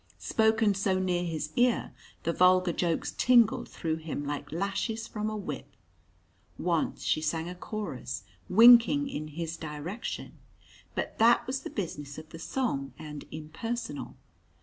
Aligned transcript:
Spoken 0.17 0.73
so 0.73 0.97
near 0.97 1.23
his 1.23 1.51
ear, 1.55 1.93
the 2.23 2.33
vulgar 2.33 2.73
jokes 2.73 3.13
tingled 3.15 3.69
through 3.69 3.97
him 3.97 4.25
like 4.25 4.51
lashes 4.51 5.07
from 5.07 5.29
a 5.29 5.37
whip. 5.37 5.75
Once 6.57 7.03
she 7.03 7.21
sang 7.21 7.47
a 7.47 7.53
chorus, 7.53 8.23
winking 8.49 9.07
in 9.07 9.27
his 9.27 9.55
direction. 9.57 10.39
But 10.95 11.19
that 11.19 11.45
was 11.45 11.61
the 11.61 11.69
business 11.69 12.17
of 12.17 12.29
the 12.29 12.39
song, 12.39 12.93
and 12.97 13.25
impersonal. 13.29 14.15